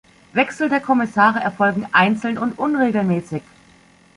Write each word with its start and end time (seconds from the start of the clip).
Wechsel 0.33 0.67
der 0.67 0.79
Kommissare 0.79 1.39
erfolgen 1.41 1.85
einzeln 1.91 2.39
und 2.39 2.57
unregelmäßig. 2.57 3.43